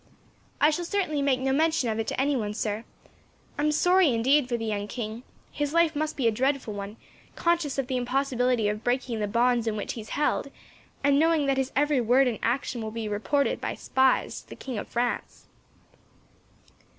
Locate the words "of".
1.87-1.99, 7.77-7.85, 8.67-8.83, 14.79-14.87